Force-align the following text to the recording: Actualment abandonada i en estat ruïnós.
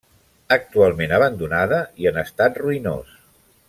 Actualment 0.55 1.13
abandonada 1.19 1.81
i 2.05 2.11
en 2.13 2.21
estat 2.25 2.61
ruïnós. 2.67 3.19